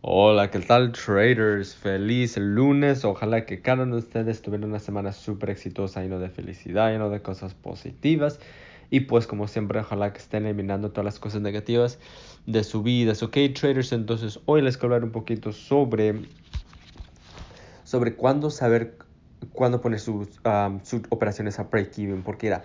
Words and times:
Hola, 0.00 0.48
¿qué 0.52 0.60
tal 0.60 0.92
traders? 0.92 1.74
Feliz 1.74 2.36
lunes. 2.36 3.04
Ojalá 3.04 3.44
que 3.44 3.60
cada 3.62 3.82
uno 3.82 3.96
de 3.96 4.02
ustedes 4.02 4.40
tuviera 4.42 4.64
una 4.64 4.78
semana 4.78 5.10
súper 5.10 5.50
exitosa, 5.50 6.02
lleno 6.02 6.20
de 6.20 6.30
felicidad, 6.30 6.92
lleno 6.92 7.10
de 7.10 7.20
cosas 7.20 7.54
positivas. 7.54 8.38
Y 8.90 9.00
pues 9.00 9.26
como 9.26 9.48
siempre, 9.48 9.80
ojalá 9.80 10.12
que 10.12 10.20
estén 10.20 10.46
eliminando 10.46 10.92
todas 10.92 11.04
las 11.04 11.18
cosas 11.18 11.42
negativas 11.42 11.98
de 12.46 12.62
su 12.62 12.84
vida. 12.84 13.12
Ok, 13.20 13.38
traders, 13.58 13.90
entonces 13.90 14.38
hoy 14.46 14.62
les 14.62 14.76
quiero 14.76 14.94
hablar 14.94 15.04
un 15.04 15.10
poquito 15.10 15.50
sobre, 15.50 16.22
sobre 17.82 18.14
cuándo 18.14 18.50
saber, 18.50 18.98
cuándo 19.52 19.80
poner 19.80 19.98
sus, 19.98 20.28
um, 20.44 20.78
sus 20.84 21.02
operaciones 21.08 21.58
a 21.58 21.64
break-even. 21.64 22.22
Porque 22.22 22.46
era, 22.46 22.64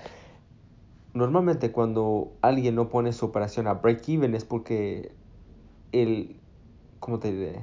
normalmente 1.15 1.71
cuando 1.71 2.37
alguien 2.43 2.75
no 2.75 2.89
pone 2.89 3.11
su 3.11 3.25
operación 3.25 3.65
a 3.65 3.73
break-even 3.73 4.35
es 4.35 4.45
porque 4.45 5.15
el 5.91 6.42
¿cómo 7.03 7.19
te 7.19 7.33
diré? 7.33 7.61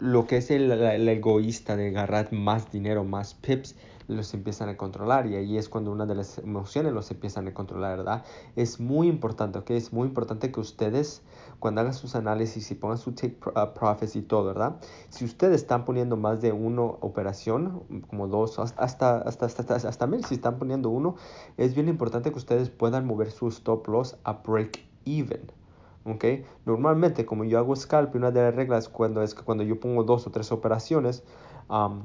Lo 0.00 0.26
que 0.26 0.38
es 0.38 0.50
el, 0.50 0.72
el, 0.72 1.08
egoísta 1.08 1.76
de 1.76 1.90
agarrar 1.90 2.32
más 2.32 2.72
dinero, 2.72 3.04
más 3.04 3.34
pips, 3.34 3.76
los 4.08 4.34
empiezan 4.34 4.68
a 4.68 4.76
controlar 4.76 5.28
y 5.28 5.36
ahí 5.36 5.56
es 5.56 5.68
cuando 5.68 5.92
una 5.92 6.06
de 6.06 6.16
las 6.16 6.38
emociones 6.38 6.92
los 6.92 7.08
empiezan 7.12 7.46
a 7.46 7.54
controlar, 7.54 7.98
¿verdad? 7.98 8.24
Es 8.56 8.80
muy 8.80 9.06
importante, 9.06 9.60
¿ok? 9.60 9.70
Es 9.70 9.92
muy 9.92 10.08
importante 10.08 10.50
que 10.50 10.58
ustedes 10.58 11.22
cuando 11.60 11.82
hagan 11.82 11.94
sus 11.94 12.16
análisis 12.16 12.68
y 12.72 12.74
pongan 12.74 12.98
su 12.98 13.12
take 13.12 13.38
uh, 13.46 13.78
profits 13.78 14.16
y 14.16 14.22
todo, 14.22 14.46
¿verdad? 14.46 14.80
Si 15.10 15.24
ustedes 15.24 15.60
están 15.60 15.84
poniendo 15.84 16.16
más 16.16 16.40
de 16.40 16.50
una 16.50 16.82
operación, 16.82 17.84
como 18.08 18.26
dos, 18.26 18.58
hasta, 18.58 19.18
hasta, 19.18 19.46
hasta, 19.46 19.46
hasta, 19.46 19.88
hasta 19.88 20.06
mil, 20.08 20.24
si 20.24 20.34
están 20.34 20.58
poniendo 20.58 20.90
uno, 20.90 21.14
es 21.56 21.76
bien 21.76 21.88
importante 21.88 22.32
que 22.32 22.38
ustedes 22.38 22.70
puedan 22.70 23.06
mover 23.06 23.30
su 23.30 23.46
stop 23.46 23.86
loss 23.86 24.16
a 24.24 24.32
break 24.32 24.80
even. 25.04 25.59
Okay. 26.04 26.44
Normalmente, 26.64 27.26
como 27.26 27.44
yo 27.44 27.58
hago 27.58 27.76
scalp, 27.76 28.14
una 28.14 28.30
de 28.30 28.40
las 28.42 28.54
reglas 28.54 28.88
cuando 28.88 29.22
es 29.22 29.34
que 29.34 29.42
cuando 29.42 29.64
yo 29.64 29.78
pongo 29.78 30.02
dos 30.02 30.26
o 30.26 30.30
tres 30.30 30.50
operaciones 30.50 31.22
um, 31.68 32.04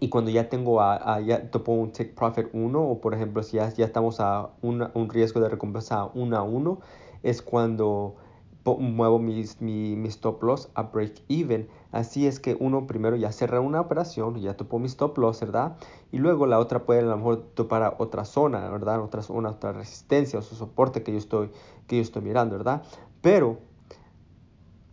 y 0.00 0.08
cuando 0.08 0.30
ya 0.30 0.48
tengo 0.48 0.80
a, 0.80 1.14
a 1.14 1.20
ya 1.20 1.50
te 1.50 1.58
un 1.70 1.92
take 1.92 2.12
profit 2.12 2.48
1 2.52 2.82
o 2.82 3.00
por 3.00 3.14
ejemplo 3.14 3.42
si 3.42 3.58
ya, 3.58 3.68
ya 3.68 3.84
estamos 3.84 4.18
a 4.20 4.50
una, 4.62 4.90
un 4.94 5.08
riesgo 5.08 5.40
de 5.40 5.48
recompensa 5.48 6.06
1 6.14 6.36
a 6.36 6.42
1, 6.42 6.80
es 7.22 7.40
cuando 7.40 8.16
muevo 8.64 9.18
mis, 9.18 9.60
mi, 9.60 9.96
mi, 9.96 10.08
stop 10.08 10.42
loss 10.42 10.70
a 10.74 10.84
break 10.84 11.22
even. 11.28 11.68
Así 11.90 12.26
es 12.26 12.40
que 12.40 12.56
uno 12.58 12.86
primero 12.86 13.16
ya 13.16 13.32
cerra 13.32 13.60
una 13.60 13.80
operación, 13.80 14.40
ya 14.40 14.56
topo 14.56 14.78
mi 14.78 14.86
stop 14.86 15.18
loss, 15.18 15.40
¿verdad? 15.40 15.76
Y 16.12 16.18
luego 16.18 16.46
la 16.46 16.58
otra 16.58 16.84
puede 16.84 17.00
a 17.00 17.02
lo 17.02 17.16
mejor 17.16 17.42
topar 17.54 17.96
otra 17.98 18.24
zona, 18.24 18.68
¿verdad? 18.70 19.00
Otra 19.00 19.22
zona, 19.22 19.50
otra 19.50 19.72
resistencia 19.72 20.38
o 20.38 20.42
su 20.42 20.54
soporte 20.54 21.02
que 21.02 21.12
yo 21.12 21.18
estoy, 21.18 21.50
que 21.86 21.96
yo 21.96 22.02
estoy 22.02 22.22
mirando, 22.22 22.56
¿verdad? 22.56 22.82
Pero, 23.20 23.58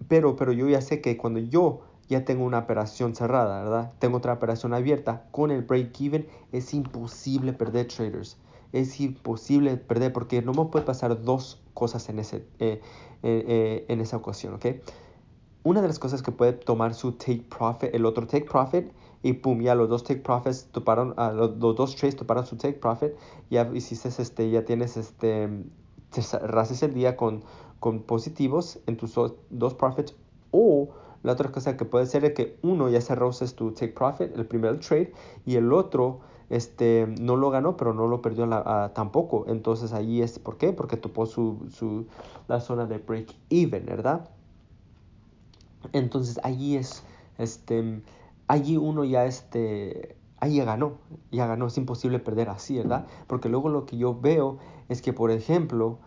pero, 0.08 0.36
pero 0.36 0.52
yo 0.52 0.67
ya 0.67 0.81
sé 0.81 1.02
que 1.02 1.17
cuando 1.17 1.40
yo 1.40 1.81
ya 2.08 2.25
tengo 2.25 2.44
una 2.44 2.59
operación 2.59 3.16
cerrada, 3.16 3.64
¿verdad? 3.64 3.94
Tengo 4.00 4.17
otra 4.17 4.34
operación 4.34 4.73
abierta, 4.73 5.28
con 5.31 5.52
el 5.52 5.62
break 5.62 6.02
even 6.02 6.28
es 6.52 6.73
imposible 6.73 7.53
perder 7.53 7.88
traders 7.88 8.38
es 8.72 9.00
imposible 9.00 9.78
perder 9.78 10.14
porque 10.14 10.42
no 10.42 10.53
me 10.53 10.66
puede 10.66 10.86
pasar 10.86 11.22
dos 11.22 11.62
cosas 11.73 12.09
en, 12.09 12.20
ese, 12.20 12.45
eh, 12.59 12.81
eh, 13.23 13.86
en 13.88 14.02
esa 14.02 14.17
ocasión, 14.17 14.56
¿ok? 14.56 14.66
Una 15.64 15.81
de 15.81 15.88
las 15.88 16.00
cosas 16.00 16.22
que 16.22 16.31
puede 16.31 16.53
tomar 16.53 16.94
su 16.94 17.14
take 17.14 17.44
profit, 17.50 17.94
el 17.94 18.06
otro 18.06 18.25
take 18.28 18.45
profit, 18.45 18.92
y 19.22 19.34
pum, 19.34 19.62
ya 19.62 19.75
los 19.75 19.90
dos 19.90 20.03
take 20.03 20.22
profits 20.22 20.67
toparon, 20.72 21.14
uh, 21.17 21.36
los, 21.36 21.59
dos 21.59 21.95
trades 21.95 22.16
toparon 22.16 22.45
su 22.45 22.56
take 22.56 22.80
profit, 22.80 23.12
ya 23.50 23.70
hiciste 23.73 24.09
este, 24.22 24.50
ya 24.50 24.64
tienes 24.64 24.95
este, 24.95 25.50
cerraste 26.12 26.86
el 26.86 26.94
día 26.94 27.17
con, 27.17 27.44
con 27.80 28.03
positivos 28.03 28.80
en 28.88 28.95
tus 28.95 29.16
dos 29.50 29.73
profits, 29.73 30.16
o 30.52 30.90
la 31.23 31.34
otra 31.34 31.52
cosa 31.52 31.75
que 31.75 31.84
puede 31.84 32.06
ser 32.06 32.23
es 32.23 32.34
que 32.34 32.58
uno 32.62 32.90
ya 32.90 33.02
cerró 33.02 33.31
tu 33.31 33.72
take 33.72 33.94
profit, 33.94 34.36
el 34.38 34.45
primer 34.45 34.80
trade, 34.80 35.12
y 35.45 35.58
el 35.58 35.73
otro 35.73 36.22
este, 36.50 37.07
no 37.19 37.35
lo 37.35 37.50
ganó, 37.50 37.78
pero 37.78 37.94
no 37.94 38.07
lo 38.07 38.22
perdió 38.22 38.46
la, 38.46 38.91
tampoco. 38.94 39.46
Entonces 39.47 39.94
ahí 39.94 40.22
es, 40.22 40.40
¿por 40.40 40.57
qué? 40.57 40.74
Porque 40.74 40.97
topó 40.97 41.25
su, 41.25 41.68
su, 41.69 42.07
la 42.47 42.59
zona 42.59 42.85
de 42.85 42.97
break 42.97 43.35
even, 43.50 43.85
¿verdad? 43.85 44.29
Entonces 45.94 46.40
allí 46.44 46.75
es, 46.75 47.03
este, 47.38 48.01
allí 48.47 48.78
uno 48.78 49.03
ya, 49.03 49.25
este, 49.25 50.18
ahí 50.40 50.56
ya 50.56 50.66
ganó, 50.66 50.94
ya 51.31 51.47
ganó, 51.47 51.68
es 51.68 51.78
imposible 51.78 52.19
perder 52.19 52.50
así, 52.50 52.78
¿verdad? 52.78 53.06
Porque 53.28 53.50
luego 53.50 53.69
lo 53.69 53.85
que 53.85 53.97
yo 53.97 54.19
veo 54.19 54.57
es 54.90 55.01
que, 55.01 55.13
por 55.13 55.31
ejemplo, 55.31 56.00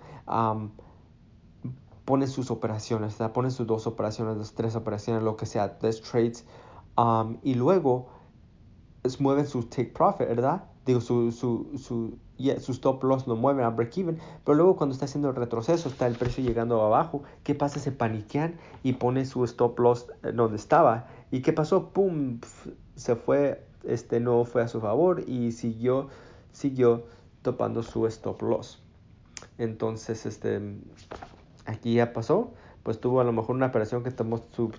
pone 2.05 2.27
sus 2.27 2.51
operaciones. 2.51 3.17
Pone 3.33 3.51
sus 3.51 3.67
dos 3.67 3.87
operaciones, 3.87 4.37
dos, 4.37 4.55
tres 4.55 4.77
operaciones, 4.77 5.23
lo 5.23 5.37
que 5.37 5.47
sea, 5.47 5.79
tres 5.79 6.03
trades, 6.03 6.45
y 7.43 7.55
luego 7.55 8.09
mueven 9.19 9.47
su 9.47 9.65
take 9.65 9.87
profit, 9.87 10.29
¿verdad? 10.29 10.65
Digo, 10.87 11.01
su, 11.01 11.31
su, 11.33 11.79
su, 11.79 12.19
yeah, 12.37 12.59
su 12.59 12.73
stop 12.73 13.03
loss 13.05 13.27
lo 13.27 13.37
mueven 13.37 13.65
a 13.65 13.71
break 13.71 13.97
even, 13.99 14.19
pero 14.45 14.57
luego 14.57 14.77
cuando 14.77 14.95
está 14.95 15.05
haciendo 15.05 15.31
el 15.31 15.37
retroceso, 15.37 15.89
está 15.89 16.07
el 16.07 16.17
precio 16.17 16.43
llegando 16.43 16.81
abajo, 16.83 17.23
¿qué 17.45 17.55
pasa? 17.55 17.79
Se 17.79 17.93
paniquean 17.93 18.57
y 18.83 18.95
pone 18.95 19.25
su 19.25 19.45
stop 19.45 19.79
loss 19.79 20.07
donde 20.35 20.57
estaba. 20.57 21.07
¿Y 21.31 21.43
qué 21.43 21.53
pasó? 21.53 21.91
¡Pum! 21.91 22.41
Se 22.97 23.17
fue, 23.17 23.65
este 23.85 24.21
no 24.21 24.45
fue 24.45 24.63
a 24.63 24.69
su 24.69 24.81
favor 24.81 25.21
y 25.29 25.53
siguió, 25.53 26.09
siguió 26.53 27.05
topando 27.43 27.83
su 27.83 28.07
stop 28.07 28.43
loss. 28.43 28.83
Entonces, 29.59 30.27
este, 30.27 30.61
aquí 31.67 31.95
ya 31.95 32.13
pasó, 32.13 32.53
pues 32.83 33.01
tuvo 33.01 33.21
a 33.21 33.25
lo 33.25 33.33
mejor 33.33 33.57
una 33.57 33.67
operación 33.67 34.03
que 34.03 34.11
tomó 34.11 34.41
su 34.51 34.71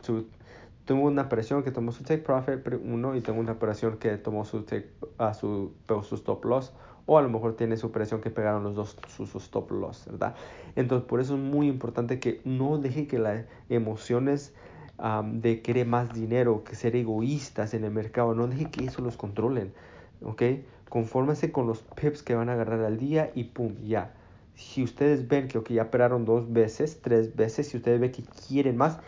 tengo 0.85 1.03
una 1.03 1.23
operación 1.23 1.63
que 1.63 1.71
tomó 1.71 1.91
su 1.91 2.03
take 2.03 2.21
profit 2.21 2.59
uno 2.83 3.15
y 3.15 3.21
tengo 3.21 3.39
una 3.39 3.53
operación 3.53 3.97
que 3.97 4.17
tomó 4.17 4.45
su 4.45 4.63
take 4.63 4.89
a 5.17 5.33
su, 5.33 5.73
su 5.87 6.15
stop 6.15 6.43
loss 6.45 6.73
o 7.05 7.17
a 7.17 7.21
lo 7.21 7.29
mejor 7.29 7.55
tiene 7.55 7.77
su 7.77 7.87
operación 7.87 8.21
que 8.21 8.29
pegaron 8.29 8.63
los 8.63 8.75
dos 8.75 8.97
sus 9.07 9.35
stop 9.35 9.71
loss, 9.71 10.05
¿verdad? 10.09 10.35
Entonces 10.75 11.07
por 11.07 11.19
eso 11.19 11.35
es 11.35 11.39
muy 11.39 11.67
importante 11.67 12.19
que 12.19 12.41
no 12.45 12.77
deje 12.77 13.07
que 13.07 13.19
las 13.19 13.45
emociones 13.69 14.53
um, 14.99 15.41
de 15.41 15.61
querer 15.61 15.87
más 15.87 16.13
dinero, 16.13 16.63
que 16.63 16.75
ser 16.75 16.95
egoístas 16.95 17.73
en 17.73 17.83
el 17.83 17.91
mercado, 17.91 18.33
no 18.33 18.47
deje 18.47 18.69
que 18.69 18.85
eso 18.85 19.01
los 19.01 19.17
controlen, 19.17 19.73
¿ok? 20.21 20.43
Confórmese 20.89 21.51
con 21.51 21.67
los 21.67 21.81
pips 21.81 22.23
que 22.23 22.35
van 22.35 22.49
a 22.49 22.53
agarrar 22.53 22.81
al 22.81 22.97
día 22.97 23.31
y 23.35 23.45
pum, 23.45 23.73
ya. 23.83 24.13
Si 24.55 24.83
ustedes 24.83 25.27
ven 25.27 25.47
que 25.47 25.57
okay, 25.57 25.77
ya 25.77 25.83
operaron 25.83 26.25
dos 26.25 26.53
veces, 26.53 27.01
tres 27.01 27.35
veces, 27.35 27.69
si 27.69 27.77
ustedes 27.77 27.99
ven 27.99 28.11
que 28.11 28.23
quieren 28.47 28.77
más, 28.77 28.99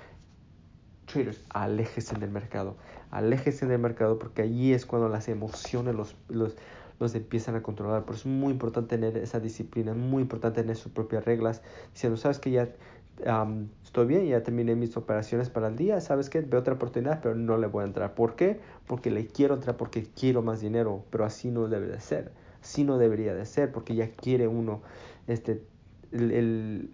traders, 1.16 2.20
del 2.20 2.30
mercado, 2.30 2.76
aléjese 3.12 3.66
del 3.66 3.80
mercado 3.80 4.20
porque 4.20 4.42
allí 4.42 4.74
es 4.74 4.86
cuando 4.86 5.10
las 5.10 5.28
emociones 5.30 5.96
los, 5.96 6.16
los, 6.28 6.56
los 7.00 7.16
empiezan 7.16 7.56
a 7.56 7.64
controlar. 7.64 8.04
Por 8.04 8.16
eso 8.16 8.28
es 8.28 8.36
muy 8.36 8.52
importante 8.52 8.98
tener 8.98 9.18
esa 9.18 9.40
disciplina, 9.40 9.94
muy 9.94 10.24
importante 10.24 10.62
tener 10.62 10.76
sus 10.76 10.92
propias 10.92 11.24
reglas. 11.26 11.62
Diciendo, 11.94 12.18
sabes 12.18 12.40
que 12.40 12.52
ya 12.52 12.70
estoy 13.84 14.06
bien, 14.08 14.28
ya 14.28 14.44
terminé 14.44 14.76
mis 14.76 14.98
operaciones 14.98 15.50
para 15.50 15.70
el 15.70 15.78
día, 15.78 16.02
sabes 16.02 16.30
que 16.30 16.42
veo 16.42 16.60
otra 16.60 16.74
oportunidad, 16.74 17.22
pero 17.22 17.34
no 17.34 17.58
le 17.58 17.68
voy 17.68 17.84
a 17.84 17.88
entrar. 17.88 18.14
¿Por 18.14 18.36
qué? 18.36 18.60
Porque 18.88 19.10
le 19.10 19.28
quiero 19.28 19.56
entrar, 19.56 19.78
porque 19.78 20.04
quiero 20.04 20.42
más 20.42 20.60
dinero, 20.60 21.06
pero 21.12 21.24
así 21.24 21.50
no 21.50 21.68
debe 21.68 21.88
de 21.88 22.02
ser. 22.02 22.32
Así 22.62 22.84
no 22.84 22.98
debería 22.98 23.34
de 23.34 23.46
ser, 23.46 23.72
porque 23.72 23.96
ya 23.96 24.12
quiere 24.12 24.48
uno 24.48 24.82
este, 25.28 25.64
el 26.12 26.90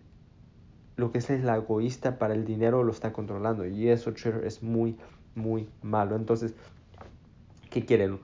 lo 0.96 1.12
que 1.12 1.20
es 1.20 1.30
la 1.30 1.56
egoísta 1.56 2.18
para 2.20 2.34
el 2.34 2.46
dinero 2.46 2.84
lo 2.84 2.92
está 2.92 3.14
controlando 3.14 3.66
y 3.66 3.90
eso 3.90 4.14
es 4.44 4.64
muy 4.64 4.98
muy 5.36 5.70
malo. 5.82 6.16
Entonces 6.16 6.54
qué 7.70 7.86
quieren 7.86 8.20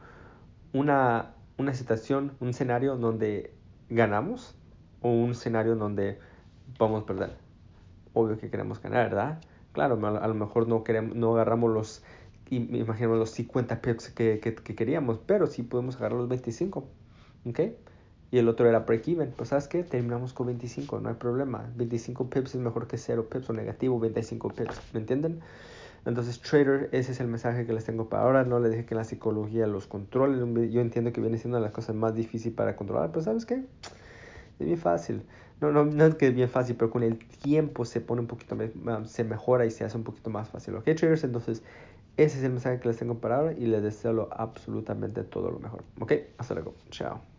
una 0.74 1.34
una 1.58 1.74
situación 1.74 2.34
un 2.40 2.50
escenario 2.50 2.98
donde 2.98 3.54
ganamos 3.90 4.56
o 5.02 5.10
un 5.10 5.32
escenario 5.32 5.76
donde 5.76 6.20
vamos 6.78 7.04
a 7.04 7.06
perder. 7.06 7.38
Obvio 8.14 8.38
que 8.38 8.50
queremos 8.50 8.82
ganar 8.82 9.10
verdad 9.10 9.42
claro 9.78 10.00
a 10.08 10.28
lo 10.28 10.34
mejor 10.34 10.68
no 10.68 10.84
queremos 10.84 11.16
no 11.16 11.34
agarramos 11.34 11.72
los 11.72 12.04
imaginemos 12.50 13.18
los 13.20 13.30
50 13.32 13.82
pips 13.82 14.10
que, 14.10 14.40
que, 14.40 14.56
que 14.56 14.76
queríamos 14.76 15.20
pero 15.20 15.48
sí 15.48 15.64
podemos 15.64 15.98
agarrar 15.98 16.18
los 16.18 16.30
25 16.30 16.88
ok 17.46 17.60
y 18.32 18.38
el 18.38 18.48
otro 18.50 18.68
era 18.68 18.80
break-even. 18.80 19.34
Pues 19.36 19.50
sabes 19.50 19.68
qué, 19.68 19.84
terminamos 19.84 20.34
con 20.34 20.48
25, 20.48 21.00
no 21.00 21.10
hay 21.10 21.16
problema. 21.16 21.70
25 21.76 22.30
pips 22.30 22.56
es 22.56 22.62
mejor 22.62 22.88
que 22.88 22.98
0 22.98 23.28
pips 23.30 23.50
o 23.50 23.54
negativo 23.54 24.00
25 24.00 24.50
pips, 24.50 24.82
¿me 24.94 25.00
entienden? 25.00 25.42
Entonces, 26.06 26.40
trader, 26.40 26.90
ese 26.94 27.12
es 27.12 27.20
el 27.20 27.28
mensaje 27.28 27.66
que 27.66 27.74
les 27.74 27.84
tengo 27.84 28.08
para 28.08 28.24
ahora. 28.24 28.44
No 28.46 28.60
les 28.60 28.72
dije 28.72 28.86
que 28.86 28.96
la 28.96 29.04
psicología 29.04 29.68
los 29.68 29.88
controle. 29.88 30.70
Yo 30.70 30.80
entiendo 30.80 31.12
que 31.12 31.20
viene 31.20 31.38
siendo 31.38 31.60
las 31.60 31.72
cosas 31.72 31.96
más 31.96 32.16
difíciles 32.16 32.56
para 32.56 32.78
controlar, 32.78 33.12
pero 33.12 33.24
¿sabes 33.24 33.46
qué? 33.46 33.66
Es 34.60 34.66
bien 34.66 34.78
fácil. 34.78 35.24
No, 35.60 35.72
no, 35.72 35.86
no 35.86 36.06
es 36.06 36.16
que 36.16 36.28
es 36.28 36.36
bien 36.36 36.50
fácil, 36.50 36.76
pero 36.78 36.92
con 36.92 37.04
el 37.04 37.18
tiempo 37.18 37.84
se 37.84 38.00
pone 38.00 38.22
un 38.22 38.28
poquito, 38.28 38.56
se 39.06 39.24
mejora 39.24 39.66
y 39.66 39.72
se 39.72 39.84
hace 39.84 39.98
un 39.98 40.04
poquito 40.04 40.30
más 40.30 40.50
fácil. 40.50 40.76
¿Ok, 40.76 40.86
traders? 40.86 41.24
Entonces, 41.24 41.64
ese 42.16 42.38
es 42.38 42.44
el 42.44 42.52
mensaje 42.52 42.80
que 42.80 42.88
les 42.88 42.98
tengo 42.98 43.16
para 43.16 43.38
ahora 43.38 43.54
y 43.54 43.66
les 43.66 43.84
deseo 43.84 44.30
absolutamente 44.32 45.24
todo 45.24 45.52
lo 45.52 45.60
mejor. 45.60 45.84
¿Ok? 46.00 46.14
Hasta 46.38 46.54
luego. 46.54 46.74
Chao. 46.90 47.37